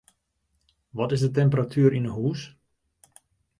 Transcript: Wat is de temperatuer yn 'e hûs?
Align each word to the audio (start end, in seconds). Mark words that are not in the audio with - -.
Wat 0.97 1.11
is 1.13 1.19
de 1.23 1.31
temperatuer 1.37 1.93
yn 1.99 2.07
'e 2.09 2.13
hûs? 2.17 2.41